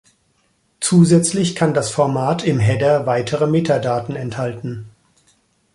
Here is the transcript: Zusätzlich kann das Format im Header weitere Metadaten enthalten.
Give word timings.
Zusätzlich 0.79 1.53
kann 1.55 1.75
das 1.75 1.91
Format 1.91 2.43
im 2.43 2.57
Header 2.57 3.05
weitere 3.05 3.45
Metadaten 3.45 4.15
enthalten. 4.15 4.89